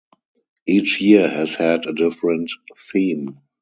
[0.65, 2.51] Each year has had a different
[2.91, 3.39] theme.